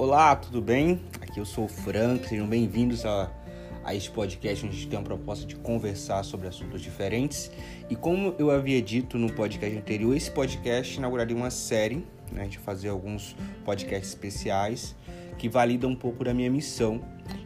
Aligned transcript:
Olá, 0.00 0.34
tudo 0.34 0.62
bem? 0.62 0.98
Aqui 1.20 1.38
eu 1.38 1.44
sou 1.44 1.66
o 1.66 1.68
Frank, 1.68 2.26
sejam 2.26 2.46
bem-vindos 2.46 3.04
a, 3.04 3.30
a 3.84 3.94
este 3.94 4.10
podcast 4.10 4.64
onde 4.64 4.74
a 4.74 4.78
gente 4.78 4.88
tem 4.88 4.98
a 4.98 5.02
proposta 5.02 5.44
de 5.44 5.56
conversar 5.56 6.24
sobre 6.24 6.48
assuntos 6.48 6.80
diferentes. 6.80 7.50
E 7.90 7.94
como 7.94 8.34
eu 8.38 8.50
havia 8.50 8.80
dito 8.80 9.18
no 9.18 9.30
podcast 9.30 9.76
anterior, 9.76 10.16
esse 10.16 10.30
podcast 10.30 10.96
inauguraria 10.96 11.36
uma 11.36 11.50
série, 11.50 11.96
né? 12.32 12.40
a 12.40 12.44
gente 12.44 12.56
fazer 12.56 12.88
alguns 12.88 13.36
podcasts 13.62 14.08
especiais 14.08 14.96
que 15.36 15.50
validam 15.50 15.90
um 15.90 15.96
pouco 15.96 16.24
da 16.24 16.32
minha 16.32 16.50
missão, 16.50 17.02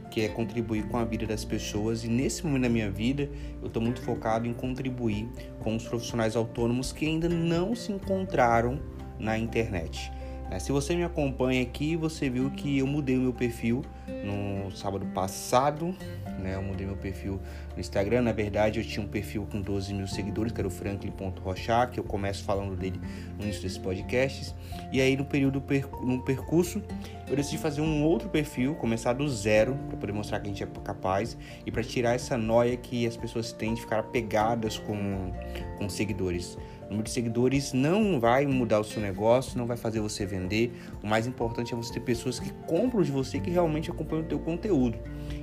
que 0.08 0.20
é 0.20 0.28
contribuir 0.28 0.86
com 0.86 0.96
a 0.96 1.04
vida 1.04 1.26
das 1.26 1.44
pessoas. 1.44 2.04
E 2.04 2.08
nesse 2.08 2.46
momento 2.46 2.62
da 2.62 2.68
minha 2.68 2.88
vida, 2.88 3.28
eu 3.60 3.66
estou 3.66 3.82
muito 3.82 4.00
focado 4.00 4.46
em 4.46 4.54
contribuir 4.54 5.28
com 5.58 5.74
os 5.74 5.82
profissionais 5.88 6.36
autônomos 6.36 6.92
que 6.92 7.04
ainda 7.04 7.28
não 7.28 7.74
se 7.74 7.90
encontraram 7.90 8.78
na 9.18 9.36
internet. 9.36 10.12
Né? 10.50 10.58
Se 10.58 10.72
você 10.72 10.94
me 10.94 11.04
acompanha 11.04 11.62
aqui, 11.62 11.96
você 11.96 12.28
viu 12.28 12.50
que 12.50 12.78
eu 12.78 12.86
mudei 12.86 13.16
o 13.16 13.20
meu 13.20 13.32
perfil 13.32 13.84
no 14.24 14.70
sábado 14.70 15.06
passado, 15.06 15.94
né? 16.38 16.54
Eu 16.54 16.62
mudei 16.62 16.86
meu 16.86 16.96
perfil 16.96 17.40
no 17.74 17.80
Instagram. 17.80 18.22
Na 18.22 18.32
verdade, 18.32 18.80
eu 18.80 18.84
tinha 18.84 19.04
um 19.04 19.08
perfil 19.08 19.46
com 19.50 19.60
12 19.60 19.94
mil 19.94 20.06
seguidores, 20.06 20.52
que 20.52 20.60
era 20.60 20.68
o 20.68 20.70
franklin.rochá, 20.70 21.86
que 21.86 21.98
eu 21.98 22.04
começo 22.04 22.44
falando 22.44 22.76
dele 22.76 23.00
no 23.36 23.44
início 23.44 23.62
desses 23.62 23.78
podcasts. 23.78 24.54
E 24.92 25.00
aí, 25.00 25.16
no 25.16 25.24
período, 25.24 25.62
no 26.02 26.22
percurso, 26.22 26.82
eu 27.28 27.36
decidi 27.36 27.58
fazer 27.58 27.80
um 27.80 28.04
outro 28.04 28.28
perfil, 28.28 28.74
começar 28.74 29.12
do 29.14 29.28
zero, 29.28 29.74
para 29.88 29.96
poder 29.96 30.12
mostrar 30.12 30.40
que 30.40 30.46
a 30.46 30.48
gente 30.48 30.62
é 30.62 30.66
capaz 30.84 31.36
e 31.64 31.70
para 31.70 31.82
tirar 31.82 32.14
essa 32.14 32.36
noia 32.36 32.76
que 32.76 33.06
as 33.06 33.16
pessoas 33.16 33.52
têm 33.52 33.74
de 33.74 33.80
ficar 33.80 34.00
apegadas 34.00 34.78
com, 34.78 35.32
com 35.78 35.88
seguidores. 35.88 36.58
O 36.86 36.90
número 36.90 37.04
de 37.04 37.10
seguidores 37.10 37.72
não 37.72 38.20
vai 38.20 38.46
mudar 38.46 38.80
o 38.80 38.84
seu 38.84 39.00
negócio, 39.00 39.58
não 39.58 39.66
vai 39.66 39.76
fazer 39.76 40.00
você 40.00 40.26
vender. 40.26 40.72
O 41.02 41.06
mais 41.06 41.26
importante 41.26 41.72
é 41.72 41.76
você 41.76 41.94
ter 41.94 42.00
pessoas 42.00 42.38
que 42.38 42.50
compram 42.66 43.02
de 43.02 43.10
você 43.10 43.40
que 43.40 43.50
realmente 43.50 43.90
acompanham 43.90 44.24
o 44.24 44.28
teu 44.28 44.38
conteúdo. 44.38 44.98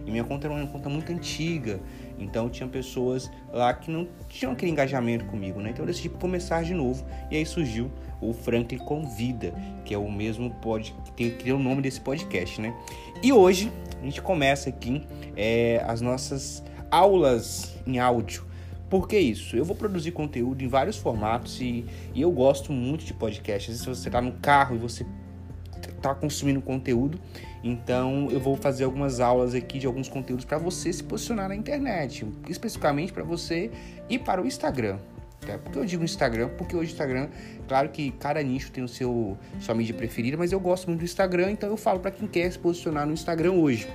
E 0.05 0.11
minha 0.11 0.23
conta 0.23 0.47
era 0.47 0.55
uma 0.55 0.67
conta 0.67 0.89
muito 0.89 1.11
antiga, 1.11 1.79
então 2.17 2.49
tinha 2.49 2.67
pessoas 2.67 3.31
lá 3.51 3.73
que 3.73 3.89
não 3.89 4.07
tinham 4.27 4.53
aquele 4.53 4.71
engajamento 4.71 5.25
comigo, 5.25 5.59
né? 5.59 5.71
Então 5.71 5.83
eu 5.83 5.87
decidi 5.87 6.09
começar 6.09 6.63
de 6.63 6.73
novo 6.73 7.05
e 7.29 7.37
aí 7.37 7.45
surgiu 7.45 7.91
o 8.19 8.33
Franklin 8.33 8.77
Convida, 8.79 9.53
que 9.83 9.93
é 9.93 9.97
o 9.97 10.11
mesmo 10.11 10.51
pod 10.55 10.93
que 11.15 11.31
criou 11.31 11.59
o 11.59 11.63
nome 11.63 11.81
desse 11.81 11.99
podcast, 11.99 12.61
né? 12.61 12.75
E 13.23 13.31
hoje 13.33 13.71
a 13.99 14.03
gente 14.03 14.21
começa 14.21 14.69
aqui 14.69 15.03
é, 15.35 15.83
as 15.87 16.01
nossas 16.01 16.63
aulas 16.89 17.75
em 17.85 17.99
áudio. 17.99 18.50
Por 18.91 19.07
que 19.07 19.17
isso? 19.17 19.55
Eu 19.55 19.63
vou 19.63 19.73
produzir 19.73 20.11
conteúdo 20.11 20.61
em 20.65 20.67
vários 20.67 20.97
formatos 20.97 21.61
e, 21.61 21.85
e 22.13 22.21
eu 22.21 22.29
gosto 22.29 22.73
muito 22.73 23.05
de 23.05 23.13
podcasts. 23.13 23.79
Se 23.79 23.85
você 23.85 24.09
está 24.09 24.19
no 24.19 24.33
carro 24.33 24.75
e 24.75 24.77
você 24.77 25.05
está 25.95 26.13
consumindo 26.13 26.61
conteúdo, 26.61 27.17
então 27.63 28.27
eu 28.29 28.39
vou 28.41 28.57
fazer 28.57 28.83
algumas 28.83 29.21
aulas 29.21 29.55
aqui 29.55 29.79
de 29.79 29.87
alguns 29.87 30.09
conteúdos 30.09 30.43
para 30.43 30.57
você 30.57 30.91
se 30.91 31.01
posicionar 31.05 31.47
na 31.47 31.55
internet, 31.55 32.27
especificamente 32.49 33.13
para 33.13 33.23
você 33.23 33.71
ir 34.09 34.19
para 34.19 34.41
o 34.41 34.45
Instagram. 34.45 34.99
Tá? 35.39 35.57
Por 35.57 35.71
que 35.71 35.79
eu 35.79 35.85
digo 35.85 36.03
Instagram? 36.03 36.49
Porque 36.57 36.75
hoje 36.75 36.91
o 36.91 36.91
Instagram, 36.91 37.29
claro 37.69 37.87
que 37.87 38.11
cada 38.11 38.43
nicho 38.43 38.73
tem 38.73 38.83
o 38.83 38.89
seu 38.89 39.37
sua 39.61 39.73
mídia 39.73 39.95
preferida, 39.95 40.35
mas 40.35 40.51
eu 40.51 40.59
gosto 40.59 40.87
muito 40.87 40.99
do 40.99 41.05
Instagram, 41.05 41.51
então 41.51 41.69
eu 41.69 41.77
falo 41.77 42.01
para 42.01 42.11
quem 42.11 42.27
quer 42.27 42.51
se 42.51 42.59
posicionar 42.59 43.07
no 43.07 43.13
Instagram 43.13 43.53
hoje. 43.53 43.87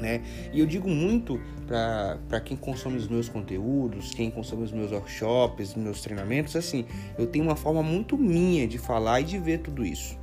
Né? 0.00 0.22
E 0.52 0.60
eu 0.60 0.66
digo 0.66 0.88
muito 0.88 1.40
para 1.66 2.40
quem 2.40 2.56
consome 2.56 2.96
os 2.96 3.08
meus 3.08 3.28
conteúdos, 3.28 4.14
quem 4.14 4.30
consome 4.30 4.62
os 4.62 4.72
meus 4.72 4.92
workshops, 4.92 5.74
meus 5.74 6.00
treinamentos, 6.00 6.54
assim, 6.54 6.86
eu 7.18 7.26
tenho 7.26 7.44
uma 7.44 7.56
forma 7.56 7.82
muito 7.82 8.16
minha 8.16 8.66
de 8.66 8.78
falar 8.78 9.20
e 9.20 9.24
de 9.24 9.38
ver 9.38 9.58
tudo 9.58 9.84
isso. 9.84 10.16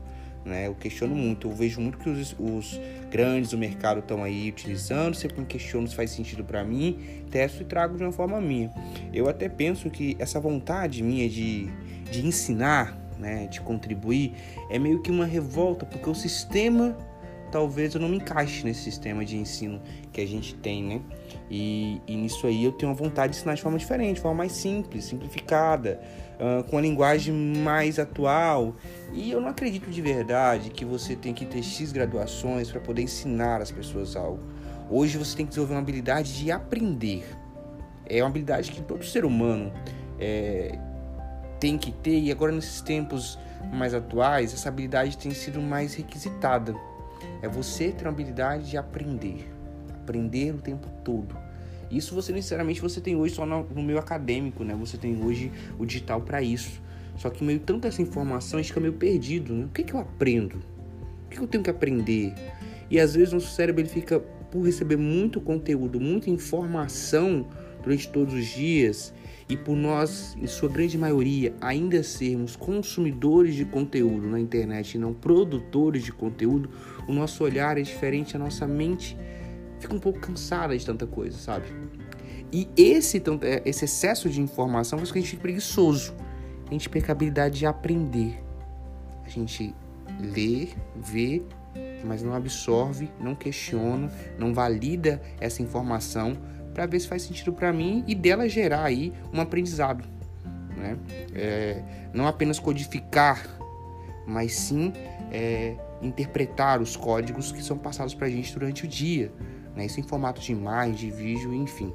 Né? 0.46 0.68
Eu 0.68 0.76
questiono 0.76 1.16
muito, 1.16 1.48
eu 1.50 1.52
vejo 1.52 1.82
muito 1.82 1.98
que 1.98 2.08
os, 2.08 2.36
os 2.40 2.80
grandes 3.10 3.50
do 3.50 3.58
mercado 3.58 4.00
estão 4.00 4.24
aí 4.24 4.50
utilizando, 4.50 5.16
sempre 5.16 5.40
me 5.40 5.46
questiono 5.46 5.88
se 5.88 5.96
faz 5.96 6.12
sentido 6.12 6.44
para 6.44 6.64
mim, 6.64 7.24
testo 7.32 7.64
e 7.64 7.66
trago 7.66 7.98
de 7.98 8.04
uma 8.04 8.12
forma 8.12 8.40
minha. 8.40 8.72
Eu 9.12 9.28
até 9.28 9.50
penso 9.50 9.90
que 9.90 10.16
essa 10.20 10.40
vontade 10.40 11.02
minha 11.02 11.28
de, 11.28 11.68
de 12.12 12.26
ensinar, 12.26 12.96
né, 13.18 13.48
de 13.48 13.60
contribuir, 13.60 14.34
é 14.70 14.78
meio 14.78 15.02
que 15.02 15.10
uma 15.10 15.26
revolta, 15.26 15.84
porque 15.84 16.08
o 16.08 16.16
sistema 16.16 16.96
talvez 17.56 17.96
eu 17.96 18.02
não 18.02 18.10
me 18.10 18.18
encaixe 18.18 18.66
nesse 18.66 18.82
sistema 18.82 19.24
de 19.24 19.38
ensino 19.38 19.82
que 20.12 20.20
a 20.20 20.28
gente 20.28 20.54
tem, 20.56 20.84
né? 20.84 21.02
E, 21.50 22.02
e 22.06 22.18
nisso 22.18 22.46
aí 22.46 22.66
eu 22.66 22.74
tenho 22.74 22.92
uma 22.92 22.98
vontade 22.98 23.32
de 23.32 23.38
ensinar 23.38 23.54
de 23.54 23.62
forma 23.62 23.78
diferente, 23.78 24.16
de 24.16 24.22
forma 24.22 24.40
mais 24.40 24.52
simples, 24.52 25.06
simplificada, 25.06 25.98
uh, 26.38 26.66
com 26.66 26.78
a 26.78 26.82
linguagem 26.82 27.34
mais 27.34 27.98
atual. 27.98 28.76
E 29.14 29.32
eu 29.32 29.40
não 29.40 29.48
acredito 29.48 29.90
de 29.90 30.02
verdade 30.02 30.70
que 30.70 30.84
você 30.84 31.16
tem 31.16 31.34
que 31.34 31.46
ter 31.46 31.64
X 31.64 31.94
graduações 31.94 32.70
para 32.70 32.82
poder 32.82 33.04
ensinar 33.04 33.62
as 33.62 33.72
pessoas 33.72 34.18
algo. 34.18 34.44
Hoje 34.90 35.18
você 35.18 35.38
tem 35.38 35.46
que 35.46 35.52
desenvolver 35.52 35.76
uma 35.76 35.82
habilidade 35.82 36.38
de 36.38 36.52
aprender. 36.52 37.24
É 38.06 38.22
uma 38.22 38.28
habilidade 38.28 38.70
que 38.70 38.82
todo 38.82 39.06
ser 39.06 39.24
humano 39.24 39.72
é, 40.20 40.78
tem 41.58 41.78
que 41.78 41.94
ter, 41.94 42.20
e 42.20 42.34
agora 42.34 42.52
nesses 42.52 42.82
tempos 42.82 43.40
mais 43.72 43.94
atuais, 43.94 44.54
essa 44.54 44.68
habilidade 44.68 45.18
tem 45.18 45.32
sido 45.32 45.62
mais 45.62 45.94
requisitada. 45.94 46.76
É 47.42 47.48
você 47.48 47.92
ter 47.92 48.06
a 48.06 48.10
habilidade 48.10 48.70
de 48.70 48.78
aprender, 48.78 49.48
aprender 50.02 50.54
o 50.54 50.58
tempo 50.58 50.88
todo. 51.04 51.36
Isso 51.92 52.16
você 52.16 52.32
necessariamente 52.32 52.82
você 52.82 53.00
tem 53.00 53.16
hoje 53.16 53.36
só 53.36 53.46
no, 53.46 53.64
no 53.64 53.84
meio 53.84 54.00
acadêmico, 54.00 54.64
né? 54.64 54.76
Você 54.76 54.98
tem 54.98 55.24
hoje 55.24 55.52
o 55.78 55.86
digital 55.86 56.22
para 56.22 56.42
isso. 56.42 56.82
Só 57.18 57.30
que 57.30 57.44
meio 57.44 57.60
tanta 57.60 57.88
essa 57.88 58.02
informação 58.02 58.60
a 58.60 58.62
gente 58.62 58.70
fica 58.70 58.82
meio 58.82 58.94
perdido, 58.94 59.54
né? 59.54 59.66
O 59.66 59.70
que, 59.70 59.84
que 59.84 59.94
eu 59.94 60.00
aprendo? 60.00 60.58
O 61.26 61.30
que, 61.30 61.38
que 61.38 61.44
eu 61.44 61.48
tenho 61.48 61.64
que 61.64 61.70
aprender? 61.70 62.34
E 62.90 63.00
às 63.00 63.16
vezes 63.16 63.34
nosso 63.34 63.54
cérebro 63.54 63.82
ele 63.82 63.90
fica 63.90 64.20
por 64.20 64.66
receber 64.66 64.98
muito 64.98 65.40
conteúdo, 65.42 66.00
muita 66.00 66.30
informação 66.30 67.48
durante 67.84 68.10
todos 68.10 68.34
os 68.34 68.46
dias, 68.46 69.14
e 69.48 69.56
por 69.56 69.76
nós, 69.76 70.36
em 70.42 70.48
sua 70.48 70.68
grande 70.68 70.98
maioria, 70.98 71.54
ainda 71.62 72.02
sermos 72.02 72.56
consumidores 72.56 73.54
de 73.54 73.64
conteúdo 73.64 74.28
na 74.28 74.40
internet 74.40 74.96
e 74.96 74.98
não 74.98 75.14
produtores 75.14 76.04
de 76.04 76.12
conteúdo, 76.12 76.70
o 77.08 77.14
nosso 77.14 77.44
olhar 77.44 77.78
é 77.78 77.82
diferente, 77.82 78.36
a 78.36 78.40
nossa 78.40 78.66
mente 78.66 79.16
fica 79.80 79.94
um 79.94 80.00
pouco 80.00 80.20
cansada 80.20 80.76
de 80.76 80.84
tanta 80.84 81.06
coisa, 81.06 81.38
sabe? 81.38 81.68
E 82.52 82.68
esse, 82.76 83.22
é, 83.42 83.62
esse 83.66 83.86
excesso 83.86 84.30
de 84.30 84.42
informação 84.42 84.98
faz 84.98 85.10
com 85.10 85.14
que 85.14 85.20
a 85.20 85.22
gente 85.22 85.32
fique 85.32 85.42
preguiçoso. 85.42 86.16
A 86.68 86.72
gente 86.72 86.90
perca 86.90 87.12
a 87.12 87.14
habilidade 87.14 87.60
de 87.60 87.66
aprender. 87.68 88.42
A 89.24 89.30
gente 89.30 89.76
lê, 90.20 90.70
vê, 90.96 91.44
mas 92.04 92.24
não 92.24 92.34
absorve, 92.34 93.12
não 93.20 93.36
questiona, 93.36 94.12
não 94.40 94.54
valida 94.54 95.22
essa 95.40 95.62
informação 95.62 96.38
para 96.76 96.86
ver 96.86 97.00
se 97.00 97.08
faz 97.08 97.24
sentido 97.24 97.54
para 97.54 97.72
mim 97.72 98.04
e 98.06 98.14
dela 98.14 98.48
gerar 98.50 98.84
aí 98.84 99.14
um 99.34 99.40
aprendizado. 99.40 100.04
Né? 100.76 100.98
É, 101.34 101.82
não 102.14 102.28
apenas 102.28 102.60
codificar, 102.60 103.48
mas 104.28 104.54
sim 104.54 104.92
é, 105.32 105.74
interpretar 106.02 106.82
os 106.82 106.98
códigos 106.98 107.50
que 107.54 107.64
são 107.64 107.78
passados 107.78 108.14
para 108.14 108.28
a 108.28 108.30
gente 108.30 108.54
durante 108.54 108.84
o 108.84 108.88
dia. 108.88 109.32
Né? 109.74 109.86
Isso 109.86 110.02
em 110.02 110.04
formato 110.04 110.42
de 110.42 110.52
imagem, 110.52 110.96
de 110.96 111.10
vídeo, 111.10 111.54
enfim. 111.54 111.94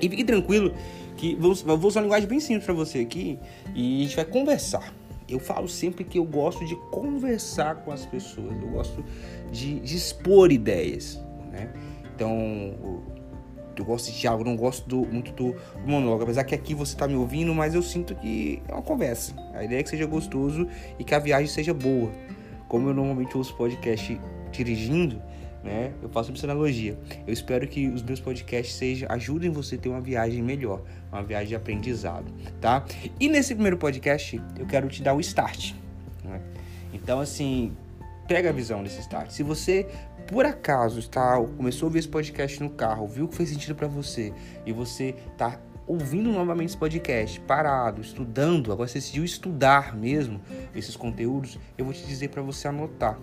E 0.00 0.08
fique 0.08 0.24
tranquilo 0.24 0.72
que 1.16 1.34
vou, 1.34 1.52
vou 1.54 1.88
usar 1.88 2.00
uma 2.00 2.04
linguagem 2.04 2.28
bem 2.28 2.38
simples 2.40 2.64
para 2.64 2.74
você 2.74 3.00
aqui 3.00 3.40
e 3.74 4.00
a 4.00 4.04
gente 4.04 4.16
vai 4.16 4.24
conversar. 4.24 4.94
Eu 5.28 5.40
falo 5.40 5.68
sempre 5.68 6.04
que 6.04 6.18
eu 6.18 6.24
gosto 6.24 6.64
de 6.64 6.76
conversar 6.92 7.76
com 7.76 7.90
as 7.90 8.06
pessoas, 8.06 8.52
eu 8.62 8.68
gosto 8.68 9.04
de, 9.50 9.80
de 9.80 9.96
expor 9.96 10.52
ideias. 10.52 11.20
Né? 11.50 11.72
Então, 12.14 13.02
eu 13.82 13.86
gosto 13.86 14.10
de 14.10 14.20
diálogo, 14.20 14.44
não 14.44 14.56
gosto 14.56 14.88
do, 14.88 15.04
muito 15.06 15.32
do, 15.32 15.56
monólogo. 15.84 16.22
Apesar 16.22 16.44
que 16.44 16.54
aqui 16.54 16.74
você 16.74 16.94
está 16.94 17.06
me 17.06 17.14
ouvindo, 17.14 17.54
mas 17.54 17.74
eu 17.74 17.82
sinto 17.82 18.14
que 18.14 18.62
é 18.68 18.72
uma 18.72 18.82
conversa. 18.82 19.34
A 19.52 19.64
ideia 19.64 19.80
é 19.80 19.82
que 19.82 19.90
seja 19.90 20.06
gostoso 20.06 20.66
e 20.98 21.04
que 21.04 21.14
a 21.14 21.18
viagem 21.18 21.48
seja 21.48 21.74
boa. 21.74 22.10
Como 22.68 22.88
eu 22.88 22.94
normalmente 22.94 23.36
ouço 23.36 23.54
podcast 23.56 24.18
dirigindo, 24.50 25.20
né? 25.62 25.92
Eu 26.02 26.08
faço 26.08 26.32
essa 26.32 26.46
analogia. 26.46 26.96
Eu 27.26 27.32
espero 27.32 27.66
que 27.66 27.88
os 27.88 28.02
meus 28.02 28.20
podcasts 28.20 28.74
sejam, 28.76 29.08
ajudem 29.10 29.50
você 29.50 29.74
a 29.74 29.78
ter 29.78 29.88
uma 29.88 30.00
viagem 30.00 30.42
melhor, 30.42 30.82
uma 31.10 31.22
viagem 31.22 31.48
de 31.48 31.54
aprendizado, 31.54 32.32
tá? 32.60 32.84
E 33.18 33.28
nesse 33.28 33.54
primeiro 33.54 33.76
podcast, 33.76 34.40
eu 34.58 34.66
quero 34.66 34.88
te 34.88 35.02
dar 35.02 35.14
o 35.14 35.20
start. 35.20 35.74
Né? 36.24 36.40
Então, 36.92 37.20
assim, 37.20 37.72
pega 38.26 38.50
a 38.50 38.52
visão 38.52 38.82
desse 38.82 39.00
start. 39.00 39.30
Se 39.30 39.42
você 39.42 39.86
por 40.26 40.46
acaso 40.46 40.98
está 40.98 41.36
começou 41.56 41.86
a 41.86 41.88
ouvir 41.88 41.98
esse 41.98 42.08
podcast 42.08 42.62
no 42.62 42.70
carro, 42.70 43.06
viu 43.06 43.28
que 43.28 43.36
fez 43.36 43.48
sentido 43.48 43.74
para 43.74 43.88
você 43.88 44.32
e 44.64 44.72
você 44.72 45.14
está 45.32 45.58
ouvindo 45.86 46.30
novamente 46.30 46.70
esse 46.70 46.76
podcast, 46.76 47.40
parado, 47.40 48.00
estudando, 48.00 48.72
agora 48.72 48.88
você 48.88 48.94
decidiu 48.94 49.24
estudar 49.24 49.94
mesmo 49.94 50.40
esses 50.74 50.96
conteúdos, 50.96 51.58
eu 51.76 51.84
vou 51.84 51.92
te 51.92 52.06
dizer 52.06 52.28
para 52.28 52.42
você 52.42 52.68
anotar. 52.68 53.18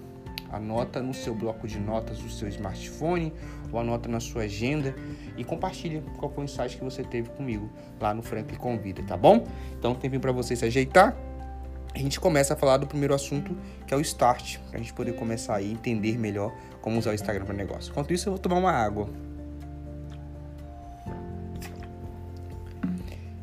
Anota 0.51 0.99
no 0.99 1.13
seu 1.13 1.35
bloco 1.35 1.67
de 1.67 1.79
notas 1.79 2.17
do 2.17 2.29
seu 2.29 2.47
smartphone 2.47 3.31
ou 3.71 3.79
anota 3.79 4.09
na 4.09 4.19
sua 4.19 4.43
agenda 4.43 4.95
e 5.37 5.43
compartilha 5.43 6.03
qual 6.17 6.31
foi 6.31 6.43
o 6.43 6.45
insight 6.45 6.75
que 6.75 6.83
você 6.83 7.03
teve 7.03 7.29
comigo 7.29 7.69
lá 8.01 8.15
no 8.15 8.23
Frank 8.23 8.55
Convida, 8.57 9.03
tá 9.03 9.15
bom? 9.15 9.47
Então, 9.77 9.93
tempinho 9.93 10.19
para 10.19 10.31
você 10.31 10.55
se 10.55 10.65
ajeitar 10.65 11.15
a 11.93 11.97
gente 11.97 12.19
começa 12.19 12.53
a 12.53 12.57
falar 12.57 12.77
do 12.77 12.87
primeiro 12.87 13.13
assunto, 13.13 13.55
que 13.85 13.93
é 13.93 13.97
o 13.97 14.01
start, 14.01 14.57
para 14.69 14.77
a 14.77 14.81
gente 14.81 14.93
poder 14.93 15.13
começar 15.13 15.55
a 15.55 15.63
entender 15.63 16.17
melhor 16.17 16.53
como 16.81 16.99
usar 16.99 17.11
o 17.11 17.13
Instagram 17.13 17.45
para 17.45 17.55
negócio. 17.55 17.91
Enquanto 17.91 18.13
isso, 18.13 18.29
eu 18.29 18.33
vou 18.33 18.39
tomar 18.39 18.57
uma 18.57 18.71
água. 18.71 19.09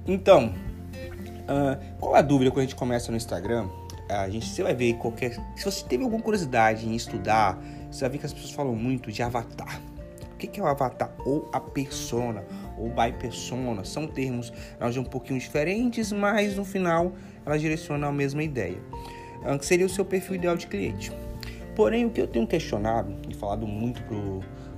Então, 0.07 0.55
uh, 1.43 1.99
qual 1.99 2.15
a 2.15 2.23
dúvida 2.23 2.51
quando 2.51 2.61
a 2.61 2.63
gente 2.63 2.77
começa 2.77 3.11
no 3.11 3.17
Instagram? 3.17 3.69
A 4.09 4.29
gente, 4.31 4.47
você 4.47 4.63
vai 4.63 4.75
ver 4.75 4.95
qualquer. 4.95 5.37
Se 5.57 5.65
você 5.65 5.85
teve 5.85 6.05
alguma 6.05 6.23
curiosidade 6.23 6.89
em 6.89 6.95
estudar, 6.95 7.59
você 7.91 8.03
vai 8.03 8.11
ver 8.11 8.19
que 8.19 8.27
as 8.27 8.33
pessoas 8.33 8.53
falam 8.53 8.75
muito 8.77 9.11
de 9.11 9.23
avatar. 9.23 9.81
O 10.33 10.37
que 10.37 10.61
é 10.61 10.63
o 10.63 10.67
avatar? 10.67 11.11
Ou 11.25 11.49
a 11.53 11.59
persona, 11.59 12.45
ou 12.79 12.89
by 12.89 13.13
persona. 13.19 13.85
São 13.85 14.07
termos 14.07 14.53
elas 14.79 14.97
um 14.97 15.05
pouquinho 15.05 15.39
diferentes, 15.39 16.13
mas 16.13 16.57
no 16.57 16.65
final 16.65 17.13
elas 17.45 17.61
direcionam 17.61 18.09
a 18.09 18.13
mesma 18.13 18.43
ideia. 18.43 18.79
Ah, 19.45 19.57
que 19.59 19.65
seria 19.65 19.87
o 19.87 19.89
seu 19.89 20.05
perfil 20.05 20.37
ideal 20.37 20.57
de 20.57 20.67
cliente. 20.67 21.13
Porém, 21.75 22.07
o 22.07 22.11
que 22.11 22.21
eu 22.21 22.27
tenho 22.27 22.47
questionado 22.47 23.15
e 23.29 23.35
falado 23.35 23.67
muito 23.67 24.03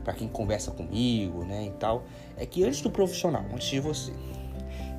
para 0.05 0.13
quem 0.13 0.29
conversa 0.29 0.71
comigo, 0.71 1.45
né, 1.45 1.67
e 1.67 1.71
tal, 1.79 2.05
é 2.37 2.45
que 2.45 2.65
antes 2.65 2.81
do 2.81 2.91
profissional, 2.91 3.45
antes 3.53 3.69
de 3.69 3.79
você 3.79 4.13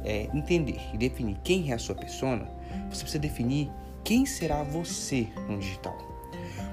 é, 0.04 0.30
entender 0.34 0.80
e 0.94 0.98
definir 0.98 1.38
quem 1.44 1.72
é 1.72 1.76
a 1.76 1.80
sua 1.80 1.96
persona, 1.96 2.48
você 2.90 3.02
precisa 3.02 3.20
definir 3.20 3.70
quem 4.04 4.26
será 4.26 4.64
você 4.64 5.28
no 5.48 5.60
digital. 5.60 6.09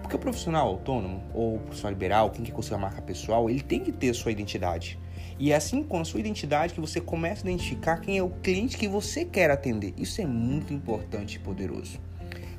Porque 0.07 0.15
o 0.15 0.21
profissional 0.21 0.69
autônomo 0.69 1.21
ou 1.35 1.59
profissional 1.59 1.93
liberal, 1.93 2.31
quem 2.31 2.45
quer 2.45 2.53
construir 2.53 2.77
a 2.77 2.81
marca 2.81 3.03
pessoal, 3.03 3.51
ele 3.51 3.61
tem 3.61 3.81
que 3.81 3.91
ter 3.91 4.15
sua 4.15 4.31
identidade. 4.31 5.01
E 5.37 5.51
é 5.51 5.57
assim 5.57 5.83
com 5.83 5.99
a 5.99 6.05
sua 6.05 6.21
identidade 6.21 6.75
que 6.75 6.81
você 6.81 7.01
começa 7.01 7.45
a 7.45 7.51
identificar 7.51 7.97
quem 7.97 8.17
é 8.17 8.23
o 8.23 8.31
cliente 8.31 8.77
que 8.77 8.87
você 8.87 9.25
quer 9.25 9.51
atender. 9.51 9.95
Isso 9.99 10.21
é 10.21 10.25
muito 10.25 10.73
importante 10.73 11.35
e 11.35 11.39
poderoso. 11.41 11.99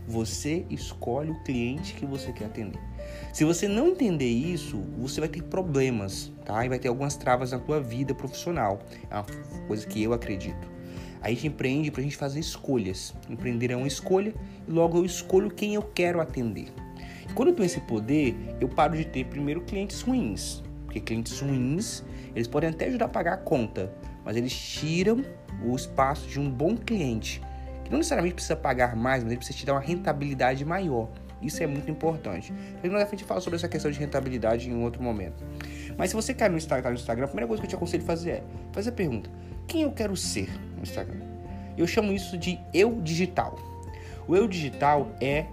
Você 0.05 0.65
escolhe 0.69 1.31
o 1.31 1.41
cliente 1.43 1.93
que 1.93 2.05
você 2.05 2.33
quer 2.33 2.47
atender. 2.47 2.81
Se 3.31 3.45
você 3.45 3.65
não 3.65 3.87
entender 3.87 4.27
isso, 4.27 4.83
você 4.97 5.21
vai 5.21 5.29
ter 5.29 5.41
problemas, 5.43 6.29
tá? 6.43 6.65
E 6.65 6.67
vai 6.67 6.79
ter 6.79 6.89
algumas 6.89 7.15
travas 7.15 7.53
na 7.53 7.59
tua 7.59 7.79
vida 7.79 8.13
profissional. 8.13 8.79
É 9.09 9.15
uma 9.15 9.25
coisa 9.69 9.87
que 9.87 10.03
eu 10.03 10.11
acredito. 10.11 10.69
A 11.21 11.29
gente 11.29 11.47
empreende 11.47 11.91
para 11.91 12.01
a 12.01 12.03
gente 12.03 12.17
fazer 12.17 12.41
escolhas. 12.41 13.15
Empreender 13.29 13.71
é 13.71 13.77
uma 13.77 13.87
escolha 13.87 14.33
e 14.67 14.69
logo 14.69 14.97
eu 14.97 15.05
escolho 15.05 15.49
quem 15.49 15.75
eu 15.75 15.81
quero 15.81 16.19
atender. 16.19 16.73
Quando 17.37 17.49
eu 17.49 17.53
tenho 17.53 17.67
esse 17.67 17.79
poder, 17.81 18.35
eu 18.59 18.67
paro 18.67 18.97
de 18.97 19.05
ter 19.05 19.23
primeiro 19.25 19.61
clientes 19.61 20.01
ruins. 20.01 20.63
Porque 20.85 20.99
clientes 20.99 21.39
ruins, 21.39 22.03
eles 22.33 22.47
podem 22.47 22.71
até 22.71 22.87
ajudar 22.87 23.05
a 23.05 23.09
pagar 23.09 23.33
a 23.33 23.37
conta, 23.37 23.93
mas 24.25 24.35
eles 24.35 24.51
tiram 24.51 25.23
o 25.63 25.75
espaço 25.75 26.27
de 26.27 26.39
um 26.39 26.49
bom 26.49 26.75
cliente 26.75 27.39
que 27.83 27.91
não 27.91 27.99
necessariamente 27.99 28.33
precisa 28.33 28.55
pagar 28.55 28.95
mais, 28.95 29.21
mas 29.21 29.31
ele 29.31 29.37
precisa 29.37 29.55
te 29.55 29.67
dar 29.67 29.73
uma 29.73 29.79
rentabilidade 29.79 30.65
maior. 30.65 31.09
Isso 31.39 31.61
é 31.61 31.67
muito 31.67 31.91
importante. 31.91 32.51
Então, 32.83 32.97
a 32.97 33.05
gente 33.05 33.23
fala 33.23 33.39
sobre 33.39 33.57
essa 33.57 33.67
questão 33.67 33.91
de 33.91 33.99
rentabilidade 33.99 34.67
em 34.67 34.73
um 34.73 34.81
outro 34.81 35.03
momento. 35.03 35.45
Mas 35.95 36.09
se 36.09 36.15
você 36.15 36.33
quer 36.33 36.49
no 36.49 36.57
Instagram, 36.57 36.89
no 36.89 36.95
Instagram, 36.95 37.25
a 37.25 37.27
primeira 37.27 37.47
coisa 37.47 37.61
que 37.61 37.67
eu 37.67 37.69
te 37.69 37.75
aconselho 37.75 38.01
a 38.01 38.07
fazer 38.07 38.31
é 38.31 38.43
fazer 38.71 38.89
a 38.89 38.93
pergunta: 38.93 39.29
quem 39.67 39.83
eu 39.83 39.91
quero 39.91 40.17
ser 40.17 40.49
no 40.75 40.81
Instagram? 40.81 41.21
Eu 41.77 41.85
chamo 41.85 42.11
isso 42.11 42.35
de 42.35 42.59
eu 42.73 42.99
digital. 42.99 43.59
O 44.27 44.35
eu 44.35 44.47
digital 44.47 45.11
é 45.21 45.45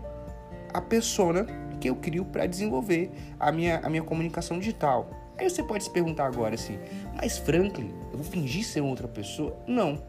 a 0.72 0.80
persona 0.80 1.46
que 1.84 1.90
eu 1.90 1.96
crio 1.96 2.24
para 2.24 2.46
desenvolver 2.46 3.10
a 3.38 3.52
minha, 3.52 3.78
a 3.80 3.90
minha 3.90 4.02
comunicação 4.02 4.58
digital. 4.58 5.10
Aí 5.36 5.50
você 5.50 5.62
pode 5.62 5.84
se 5.84 5.90
perguntar 5.90 6.24
agora 6.24 6.54
assim, 6.54 6.78
mas 7.14 7.36
Franklin, 7.36 7.92
eu 8.10 8.16
vou 8.16 8.24
fingir 8.24 8.64
ser 8.64 8.80
outra 8.80 9.06
pessoa? 9.06 9.54
Não. 9.66 10.02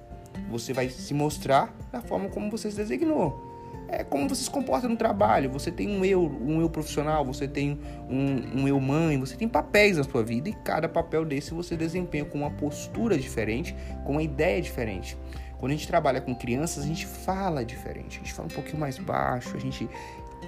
Você 0.49 0.71
vai 0.71 0.87
se 0.87 1.13
mostrar 1.13 1.75
da 1.91 2.01
forma 2.01 2.29
como 2.29 2.49
você 2.49 2.71
se 2.71 2.77
designou. 2.77 3.43
É 3.89 4.05
como 4.05 4.29
você 4.29 4.43
se 4.43 4.49
comporta 4.49 4.87
no 4.87 4.95
trabalho. 4.95 5.49
Você 5.49 5.69
tem 5.69 5.89
um 5.89 6.05
eu, 6.05 6.21
um 6.41 6.61
eu 6.61 6.69
profissional, 6.69 7.25
você 7.25 7.45
tem 7.45 7.77
um, 8.09 8.61
um 8.61 8.67
eu 8.67 8.79
mãe, 8.79 9.19
você 9.19 9.35
tem 9.35 9.47
papéis 9.47 9.97
na 9.97 10.03
sua 10.05 10.23
vida 10.23 10.47
e 10.47 10.53
cada 10.53 10.87
papel 10.87 11.25
desse 11.25 11.53
você 11.53 11.75
desempenha 11.75 12.23
com 12.23 12.37
uma 12.37 12.51
postura 12.51 13.17
diferente, 13.17 13.75
com 14.05 14.13
uma 14.13 14.23
ideia 14.23 14.61
diferente. 14.61 15.17
Quando 15.57 15.71
a 15.71 15.75
gente 15.75 15.87
trabalha 15.87 16.21
com 16.21 16.35
crianças, 16.35 16.83
a 16.83 16.87
gente 16.87 17.05
fala 17.05 17.63
diferente, 17.63 18.17
a 18.17 18.23
gente 18.23 18.33
fala 18.33 18.47
um 18.47 18.53
pouquinho 18.53 18.77
mais 18.77 18.97
baixo, 18.97 19.55
a 19.55 19.59
gente 19.59 19.89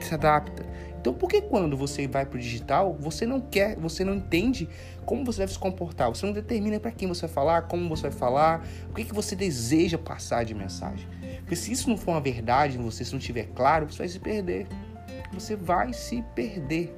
se 0.05 0.13
adapta. 0.13 0.65
Então, 0.99 1.13
por 1.13 1.29
que 1.29 1.41
quando 1.41 1.77
você 1.77 2.07
vai 2.07 2.25
para 2.25 2.37
o 2.37 2.41
digital, 2.41 2.97
você 2.99 3.25
não 3.25 3.39
quer, 3.39 3.77
você 3.77 4.03
não 4.03 4.15
entende 4.15 4.67
como 5.05 5.23
você 5.23 5.39
deve 5.39 5.53
se 5.53 5.59
comportar? 5.59 6.09
Você 6.09 6.25
não 6.25 6.33
determina 6.33 6.79
para 6.79 6.91
quem 6.91 7.07
você 7.07 7.21
vai 7.21 7.29
falar, 7.29 7.61
como 7.63 7.87
você 7.87 8.09
vai 8.09 8.11
falar, 8.11 8.67
o 8.89 8.93
que, 8.93 9.05
que 9.05 9.13
você 9.13 9.35
deseja 9.35 9.97
passar 9.97 10.43
de 10.43 10.53
mensagem. 10.53 11.07
Porque 11.39 11.55
se 11.55 11.71
isso 11.71 11.89
não 11.89 11.95
for 11.95 12.11
uma 12.11 12.19
verdade 12.19 12.77
em 12.77 12.81
você, 12.81 13.05
se 13.05 13.13
não 13.13 13.19
estiver 13.19 13.45
claro, 13.55 13.89
você 13.89 13.99
vai 13.99 14.07
se 14.09 14.19
perder. 14.19 14.67
Você 15.33 15.55
vai 15.55 15.93
se 15.93 16.21
perder. 16.35 16.93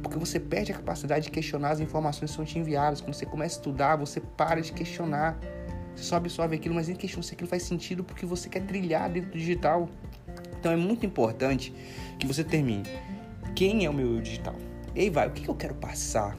Porque 0.00 0.16
você 0.16 0.38
perde 0.38 0.70
a 0.70 0.76
capacidade 0.76 1.24
de 1.24 1.32
questionar 1.32 1.70
as 1.70 1.80
informações 1.80 2.30
que 2.30 2.36
são 2.36 2.44
te 2.44 2.56
enviadas. 2.56 3.00
Quando 3.00 3.14
você 3.14 3.26
começa 3.26 3.56
a 3.56 3.58
estudar, 3.58 3.96
você 3.96 4.20
para 4.20 4.60
de 4.60 4.72
questionar. 4.72 5.36
Você 5.96 6.04
só 6.04 6.16
absorve 6.16 6.54
aquilo, 6.54 6.74
mas 6.74 6.86
nem 6.86 6.96
questiona 6.96 7.24
se 7.24 7.34
aquilo 7.34 7.48
faz 7.48 7.64
sentido 7.64 8.04
porque 8.04 8.24
você 8.24 8.48
quer 8.48 8.62
trilhar 8.62 9.10
dentro 9.10 9.30
do 9.30 9.38
digital. 9.38 9.88
Então 10.64 10.72
é 10.72 10.76
muito 10.76 11.04
importante 11.04 11.74
que 12.18 12.26
você 12.26 12.42
termine. 12.42 12.84
Quem 13.54 13.84
é 13.84 13.90
o 13.90 13.92
meu 13.92 14.14
eu 14.14 14.22
digital? 14.22 14.54
E 14.94 15.00
aí 15.00 15.10
vai, 15.10 15.28
o 15.28 15.30
que 15.30 15.46
eu 15.46 15.54
quero 15.54 15.74
passar? 15.74 16.38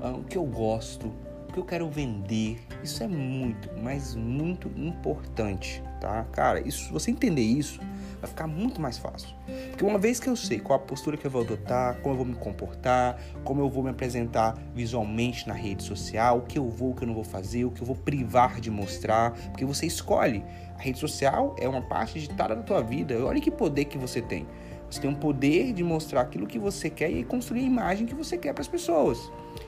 Ah, 0.00 0.10
o 0.10 0.24
que 0.24 0.36
eu 0.36 0.44
gosto? 0.44 1.14
Que 1.58 1.62
eu 1.62 1.66
quero 1.66 1.90
vender? 1.90 2.60
Isso 2.84 3.02
é 3.02 3.08
muito, 3.08 3.68
mas 3.82 4.14
muito 4.14 4.68
importante, 4.76 5.82
tá? 6.00 6.22
Cara, 6.30 6.60
isso, 6.60 6.84
se 6.84 6.92
você 6.92 7.10
entender 7.10 7.42
isso, 7.42 7.80
vai 8.20 8.30
ficar 8.30 8.46
muito 8.46 8.80
mais 8.80 8.96
fácil. 8.96 9.30
Porque 9.70 9.84
uma 9.84 9.98
vez 9.98 10.20
que 10.20 10.28
eu 10.28 10.36
sei 10.36 10.60
qual 10.60 10.78
a 10.78 10.82
postura 10.82 11.16
que 11.16 11.26
eu 11.26 11.30
vou 11.32 11.42
adotar, 11.42 11.96
como 11.96 12.14
eu 12.14 12.18
vou 12.18 12.26
me 12.26 12.36
comportar, 12.36 13.20
como 13.42 13.60
eu 13.60 13.68
vou 13.68 13.82
me 13.82 13.90
apresentar 13.90 14.56
visualmente 14.72 15.48
na 15.48 15.54
rede 15.54 15.82
social, 15.82 16.38
o 16.38 16.42
que 16.42 16.60
eu 16.60 16.68
vou, 16.68 16.92
o 16.92 16.94
que 16.94 17.02
eu 17.02 17.08
não 17.08 17.14
vou 17.14 17.24
fazer, 17.24 17.64
o 17.64 17.72
que 17.72 17.82
eu 17.82 17.86
vou 17.88 17.96
privar 17.96 18.60
de 18.60 18.70
mostrar, 18.70 19.32
porque 19.48 19.64
você 19.64 19.84
escolhe. 19.84 20.44
A 20.78 20.80
rede 20.80 21.00
social 21.00 21.56
é 21.58 21.68
uma 21.68 21.82
parte 21.82 22.14
digitada 22.14 22.54
da 22.54 22.62
tua 22.62 22.80
vida. 22.80 23.18
Olha 23.26 23.40
que 23.40 23.50
poder 23.50 23.86
que 23.86 23.98
você 23.98 24.22
tem. 24.22 24.46
Você 24.88 25.00
tem 25.00 25.10
um 25.10 25.14
poder 25.14 25.72
de 25.72 25.82
mostrar 25.82 26.20
aquilo 26.22 26.46
que 26.46 26.58
você 26.58 26.88
quer 26.88 27.10
e 27.10 27.22
construir 27.24 27.60
a 27.60 27.64
imagem 27.64 28.06
que 28.06 28.14
você 28.14 28.38
quer 28.38 28.54
para 28.54 28.62
as 28.62 28.68
pessoas. 28.68 29.18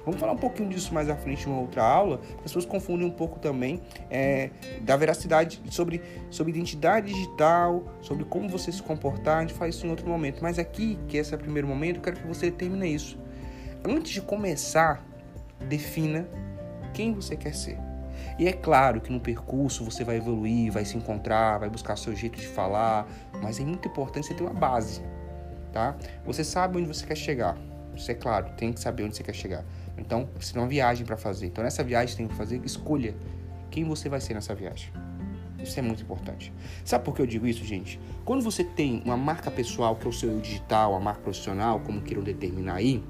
Vamos 0.05 0.21
falar 0.21 0.33
um 0.33 0.39
pouquinho 0.39 0.69
disso 0.69 0.93
mais 0.93 1.09
à 1.09 1.17
frente 1.17 1.47
em 1.47 1.53
uma 1.53 1.61
outra 1.61 1.83
aula. 1.83 2.21
As 2.37 2.43
pessoas 2.43 2.65
confundem 2.65 3.07
um 3.07 3.11
pouco 3.11 3.39
também 3.39 3.81
é, 4.11 4.51
da 4.83 4.97
veracidade 4.97 5.61
sobre, 5.71 6.03
sobre 6.31 6.53
identidade 6.53 7.13
digital, 7.13 7.85
sobre 8.01 8.25
como 8.25 8.49
você 8.49 8.73
se 8.73 8.83
comportar. 8.83 9.39
A 9.39 9.41
gente 9.43 9.55
faz 9.55 9.75
isso 9.75 9.87
em 9.87 9.91
outro 9.91 10.09
momento. 10.09 10.43
Mas 10.43 10.59
aqui, 10.59 10.99
que 11.07 11.17
esse 11.17 11.33
é 11.33 11.37
o 11.37 11.41
primeiro 11.41 11.69
momento, 11.69 11.97
eu 11.97 12.03
quero 12.03 12.17
que 12.17 12.26
você 12.26 12.50
termine 12.50 12.95
isso. 12.95 13.19
Antes 13.85 14.12
de 14.12 14.21
começar, 14.21 15.05
defina 15.69 16.29
quem 16.93 17.14
você 17.14 17.37
quer 17.37 17.55
ser. 17.55 17.79
E 18.38 18.47
é 18.47 18.53
claro 18.53 19.00
que 19.00 19.12
no 19.12 19.21
percurso 19.21 19.85
você 19.85 20.05
vai 20.05 20.17
evoluir, 20.17 20.73
vai 20.73 20.85
se 20.85 20.97
encontrar, 20.97 21.59
vai 21.59 21.69
buscar 21.69 21.97
seu 21.97 22.14
jeito 22.14 22.38
de 22.38 22.47
falar, 22.47 23.07
mas 23.43 23.61
é 23.61 23.64
muito 23.64 23.88
importante 23.88 24.26
você 24.26 24.35
ter 24.35 24.43
uma 24.43 24.53
base, 24.53 25.03
tá? 25.73 25.97
Você 26.25 26.45
sabe 26.45 26.79
onde 26.79 26.88
você 26.88 27.07
quer 27.07 27.17
chegar. 27.17 27.57
Isso 27.95 28.11
é 28.11 28.14
claro, 28.14 28.50
tem 28.57 28.73
que 28.73 28.81
saber 28.81 29.05
onde 29.05 29.17
você 29.17 29.23
quer 29.23 29.35
chegar. 29.35 29.64
Então, 29.97 30.28
você 30.38 30.52
tem 30.52 30.62
uma 30.62 30.68
viagem 30.68 31.04
para 31.04 31.16
fazer. 31.16 31.47
Então, 31.47 31.62
nessa 31.62 31.82
viagem 31.85 32.16
tem 32.16 32.28
que 32.28 32.35
fazer 32.35 32.61
escolha 32.64 33.14
quem 33.70 33.85
você 33.85 34.09
vai 34.09 34.20
ser 34.20 34.35
nessa 34.35 34.54
viagem. 34.54 34.90
Isso 35.62 35.78
é 35.78 35.82
muito 35.82 36.02
importante. 36.02 36.52
Sabe 36.85 37.04
por 37.04 37.14
que 37.14 37.23
eu 37.23 37.26
digo 37.26 37.47
isso, 37.47 37.64
gente? 37.64 38.00
Quando 38.25 38.42
você 38.42 38.64
tem 38.64 39.02
uma 39.04 39.16
marca 39.16 39.50
pessoal, 39.50 39.94
que 39.97 40.06
é 40.06 40.09
o 40.09 40.12
seu 40.12 40.38
digital, 40.40 40.94
a 40.94 41.00
marca 41.00 41.20
profissional, 41.20 41.80
como 41.80 42.00
queiram 42.00 42.23
determinar 42.23 42.76
aí, 42.76 43.02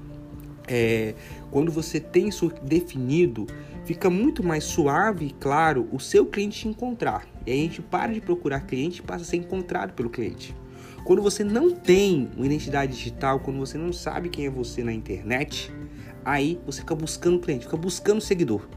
é, 0.67 1.15
quando 1.49 1.71
você 1.71 1.99
tem 1.99 2.27
isso 2.27 2.51
definido, 2.61 3.47
fica 3.85 4.09
muito 4.09 4.43
mais 4.43 4.63
suave 4.63 5.27
e 5.27 5.31
claro 5.31 5.87
o 5.91 5.99
seu 5.99 6.25
cliente 6.25 6.59
te 6.59 6.67
encontrar. 6.67 7.25
E 7.45 7.51
aí 7.51 7.59
a 7.59 7.63
gente 7.63 7.81
para 7.81 8.13
de 8.13 8.21
procurar 8.21 8.61
cliente 8.61 8.99
e 8.99 9.03
passa 9.03 9.23
a 9.23 9.27
ser 9.27 9.37
encontrado 9.37 9.93
pelo 9.93 10.09
cliente. 10.09 10.55
Quando 11.03 11.21
você 11.21 11.43
não 11.43 11.71
tem 11.71 12.29
uma 12.37 12.45
identidade 12.45 12.93
digital, 12.93 13.39
quando 13.39 13.57
você 13.57 13.77
não 13.77 13.91
sabe 13.91 14.29
quem 14.29 14.45
é 14.45 14.49
você 14.49 14.83
na 14.83 14.93
internet, 14.93 15.73
aí 16.23 16.59
você 16.65 16.81
fica 16.81 16.95
buscando 16.95 17.39
cliente, 17.39 17.65
fica 17.65 17.77
buscando 17.77 18.21
seguidor. 18.21 18.67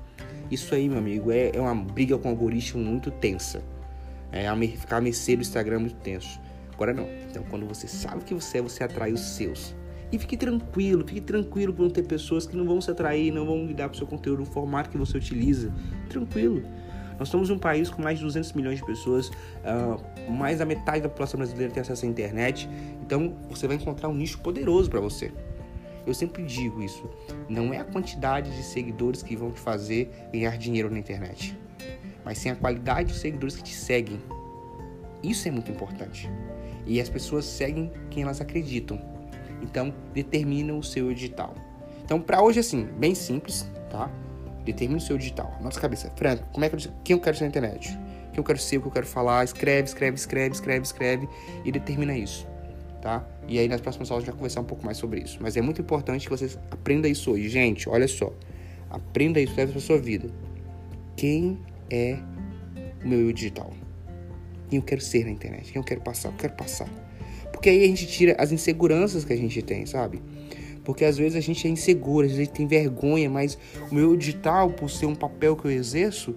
Isso 0.51 0.75
aí, 0.75 0.89
meu 0.89 0.99
amigo, 0.99 1.31
é, 1.31 1.51
é 1.55 1.61
uma 1.61 1.75
briga 1.75 2.19
com 2.19 2.29
o 2.29 2.31
algoritmo 2.31 2.83
muito 2.83 3.11
tensa. 3.11 3.63
É 4.31 4.55
ficar 4.77 4.97
a 4.97 5.01
mercê 5.01 5.37
do 5.37 5.43
Instagram 5.43 5.81
muito 5.81 5.97
tenso. 5.97 6.41
Agora 6.73 6.93
não. 6.93 7.09
Então, 7.31 7.45
quando 7.49 7.67
você 7.67 7.87
sabe 7.87 8.19
o 8.19 8.21
que 8.21 8.35
você 8.35 8.59
é, 8.59 8.63
você 8.63 8.83
atrai 8.83 9.13
os 9.13 9.21
seus. 9.21 9.75
E 10.13 10.19
fique 10.19 10.37
tranquilo, 10.37 11.05
fique 11.07 11.21
tranquilo 11.21 11.73
por 11.73 11.83
não 11.83 11.91
ter 11.91 12.03
pessoas 12.03 12.47
que 12.47 12.57
não 12.57 12.65
vão 12.65 12.81
se 12.81 12.91
atrair, 12.91 13.33
não 13.33 13.47
vão 13.47 13.67
lidar 13.67 13.89
com 13.89 13.95
o 13.95 13.97
seu 13.97 14.07
conteúdo, 14.07 14.43
o 14.43 14.45
formato 14.47 14.91
que 14.91 14.99
você 14.99 15.17
utiliza. 15.17 15.73
Tranquilo. 16.09 16.63
Nós 17.19 17.29
somos 17.29 17.51
um 17.51 17.59
país 17.59 17.91
com 17.91 18.03
mais 18.03 18.19
de 18.19 18.25
200 18.25 18.53
milhões 18.53 18.79
de 18.79 18.85
pessoas, 18.85 19.29
uh, 19.29 20.33
mais 20.33 20.59
da 20.59 20.65
metade 20.65 21.03
da 21.03 21.09
população 21.09 21.39
brasileira 21.39 21.73
tem 21.73 21.81
acesso 21.81 22.05
à 22.05 22.09
internet, 22.09 22.69
então 23.03 23.37
você 23.49 23.69
vai 23.69 23.77
encontrar 23.77 24.09
um 24.09 24.15
nicho 24.15 24.41
poderoso 24.41 24.91
para 24.91 25.01
você. 25.01 25.33
Eu 26.07 26.13
sempre 26.13 26.45
digo 26.45 26.83
isso, 26.83 27.09
não 27.49 27.73
é 27.73 27.79
a 27.79 27.85
quantidade 27.85 28.55
de 28.55 28.63
seguidores 28.63 29.23
que 29.23 29.37
vão 29.37 29.51
te 29.51 29.61
fazer 29.61 30.11
ganhar 30.33 30.57
dinheiro 30.59 30.91
na 30.91 30.99
internet, 30.99 31.59
mas 32.25 32.39
sim 32.39 32.51
a 32.51 32.57
qualidade 32.57 33.09
dos 33.09 33.21
seguidores 33.21 33.57
que 33.57 33.63
te 33.63 33.75
seguem. 33.75 34.21
Isso 35.23 35.49
é 35.49 35.51
muito 35.51 35.71
importante. 35.71 36.31
E 36.87 37.01
as 37.01 37.09
pessoas 37.09 37.47
seguem 37.47 37.91
quem 38.11 38.23
elas 38.23 38.41
acreditam. 38.41 39.01
Então, 39.63 39.95
determina 40.13 40.75
o 40.75 40.83
seu 40.83 41.11
edital. 41.11 41.55
Então, 42.05 42.21
para 42.21 42.43
hoje, 42.43 42.61
assim, 42.61 42.85
bem 42.99 43.15
simples, 43.15 43.67
tá? 43.91 44.11
Determina 44.65 44.99
o 44.99 45.01
seu 45.01 45.17
edital. 45.17 45.57
Nossa 45.63 45.81
cabeça. 45.81 46.13
Franco, 46.17 46.45
como 46.53 46.65
é 46.65 46.69
que 46.69 46.77
eu, 46.77 46.93
quem 47.03 47.17
eu 47.17 47.21
quero 47.21 47.37
ser 47.37 47.45
na 47.45 47.49
internet? 47.49 47.89
Quem 48.33 48.39
eu 48.41 48.45
quero 48.45 48.59
ser, 48.59 48.77
o 48.77 48.83
que 48.83 48.89
eu 48.89 48.93
quero 48.93 49.07
falar? 49.07 49.45
Escreve, 49.45 49.89
escreve, 49.89 50.17
escreve, 50.17 50.55
escreve, 50.55 50.85
escreve 50.85 51.29
e 51.65 51.73
determina 51.73 52.17
isso, 52.17 52.47
tá? 53.01 53.25
E 53.49 53.59
aí 53.59 53.69
nas 53.69 53.81
próximas 53.81 54.11
aulas 54.11 54.23
a 54.23 54.25
gente 54.25 54.33
vai 54.33 54.39
conversar 54.39 54.61
um 54.61 54.65
pouco 54.65 54.85
mais 54.85 54.97
sobre 54.97 55.21
isso. 55.21 55.39
Mas 55.41 55.57
é 55.57 55.61
muito 55.61 55.81
importante 55.81 56.25
que 56.27 56.31
vocês 56.31 56.59
aprendam 56.71 57.11
isso 57.11 57.31
hoje. 57.33 57.49
Gente, 57.49 57.89
olha 57.89 58.09
só. 58.09 58.33
Aprenda 58.91 59.41
isso, 59.41 59.55
leve 59.57 59.73
para 59.73 59.81
sua 59.81 59.99
vida. 59.99 60.29
Quem 61.17 61.59
é 61.91 62.19
o 63.05 63.09
meu 63.09 63.21
eu 63.21 63.33
digital? 63.33 63.73
Quem 64.69 64.79
eu 64.79 64.83
quero 64.83 65.01
ser 65.01 65.25
na 65.25 65.31
internet? 65.31 65.73
Quem 65.73 65.81
eu 65.81 65.85
quero 65.85 66.01
passar? 66.01 66.29
Eu 66.29 66.37
quero 66.37 66.55
passar. 66.55 66.89
Porque 67.53 67.69
aí 67.69 67.85
a 67.85 67.87
gente 67.87 68.07
tira 68.07 68.37
as 68.39 68.53
inseguranças 68.53 69.25
que 69.25 69.33
a 69.33 69.37
gente 69.37 69.63
tem, 69.63 69.87
sabe? 69.87 70.23
Porque 70.85 71.05
às 71.05 71.17
vezes 71.17 71.37
a 71.37 71.41
gente 71.41 71.67
é 71.67 71.71
inseguro, 71.71 72.27
às 72.27 72.33
vezes 72.33 72.43
a 72.43 72.45
gente 72.45 72.57
tem 72.57 72.67
vergonha, 72.67 73.31
mas 73.31 73.59
o 73.91 73.95
meu 73.95 74.17
digital, 74.17 74.71
por 74.71 74.91
ser 74.91 75.07
um 75.07 75.15
papel 75.15 75.57
que 75.57 75.67
eu 75.67 75.71
exerço, 75.71 76.35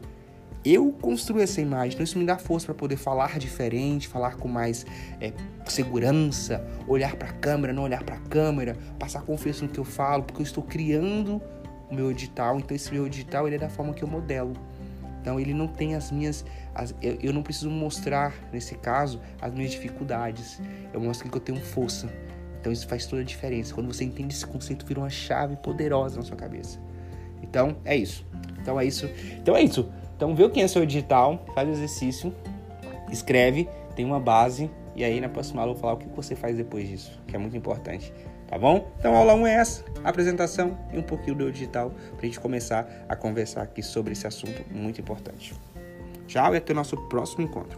eu 0.73 0.91
construo 0.91 1.39
essa 1.39 1.61
imagem. 1.61 1.93
Então 1.93 2.03
isso 2.03 2.17
me 2.17 2.25
dá 2.25 2.37
força 2.37 2.65
para 2.65 2.75
poder 2.75 2.97
falar 2.97 3.37
diferente, 3.37 4.07
falar 4.07 4.35
com 4.35 4.47
mais 4.47 4.85
é, 5.21 5.31
segurança, 5.65 6.65
olhar 6.87 7.15
para 7.15 7.29
a 7.29 7.33
câmera, 7.33 7.73
não 7.73 7.83
olhar 7.83 8.03
para 8.03 8.15
a 8.15 8.19
câmera, 8.19 8.75
passar 8.97 9.21
confiança 9.21 9.63
no 9.63 9.69
que 9.69 9.79
eu 9.79 9.85
falo, 9.85 10.23
porque 10.23 10.41
eu 10.41 10.45
estou 10.45 10.63
criando 10.63 11.41
o 11.89 11.95
meu 11.95 12.11
edital. 12.11 12.57
Então 12.57 12.75
esse 12.75 12.93
meu 12.93 13.05
edital 13.05 13.47
ele 13.47 13.55
é 13.55 13.59
da 13.59 13.69
forma 13.69 13.93
que 13.93 14.03
eu 14.03 14.07
modelo. 14.07 14.53
Então 15.21 15.39
ele 15.39 15.53
não 15.53 15.67
tem 15.67 15.93
as 15.93 16.09
minhas, 16.09 16.45
as, 16.73 16.95
eu, 17.01 17.17
eu 17.21 17.33
não 17.33 17.43
preciso 17.43 17.69
mostrar 17.69 18.33
nesse 18.51 18.75
caso 18.75 19.19
as 19.41 19.53
minhas 19.53 19.71
dificuldades. 19.71 20.61
Eu 20.93 21.01
mostro 21.01 21.29
que 21.29 21.35
eu 21.35 21.41
tenho 21.41 21.59
força. 21.59 22.09
Então 22.59 22.71
isso 22.71 22.87
faz 22.87 23.05
toda 23.05 23.21
a 23.21 23.25
diferença. 23.25 23.73
Quando 23.73 23.93
você 23.93 24.03
entende 24.03 24.33
esse 24.33 24.45
conceito, 24.45 24.85
vira 24.85 24.99
uma 24.99 25.09
chave 25.09 25.55
poderosa 25.57 26.17
na 26.17 26.23
sua 26.23 26.37
cabeça. 26.37 26.79
Então 27.41 27.77
é 27.85 27.95
isso. 27.95 28.25
Então 28.59 28.79
é 28.79 28.85
isso. 28.85 29.09
Então 29.39 29.55
é 29.55 29.63
isso. 29.63 29.89
Então 30.17 30.35
vê 30.35 30.43
o 30.43 30.49
que 30.49 30.59
é 30.59 30.67
seu 30.67 30.83
digital, 30.83 31.45
faz 31.53 31.69
o 31.69 31.71
exercício, 31.71 32.33
escreve, 33.11 33.69
tem 33.95 34.03
uma 34.03 34.19
base 34.19 34.69
e 34.95 35.03
aí 35.03 35.21
na 35.21 35.29
próxima 35.29 35.61
aula 35.61 35.71
eu 35.71 35.75
vou 35.75 35.81
falar 35.81 35.93
o 35.93 35.97
que 35.97 36.07
você 36.09 36.35
faz 36.35 36.57
depois 36.57 36.89
disso, 36.89 37.21
que 37.27 37.35
é 37.35 37.39
muito 37.39 37.55
importante. 37.55 38.11
Tá 38.47 38.57
bom? 38.57 38.89
Então 38.97 39.13
a 39.13 39.19
aula 39.19 39.35
1 39.35 39.47
é 39.47 39.53
essa, 39.55 39.85
apresentação 40.03 40.75
e 40.91 40.97
um 40.97 41.03
pouquinho 41.03 41.35
do 41.35 41.51
digital 41.51 41.91
para 42.15 42.23
a 42.23 42.25
gente 42.25 42.39
começar 42.39 43.05
a 43.07 43.15
conversar 43.15 43.61
aqui 43.61 43.83
sobre 43.83 44.13
esse 44.13 44.25
assunto 44.25 44.63
muito 44.71 44.99
importante. 44.99 45.53
Tchau 46.25 46.55
e 46.55 46.57
até 46.57 46.73
o 46.73 46.75
nosso 46.75 46.97
próximo 47.09 47.43
encontro. 47.43 47.77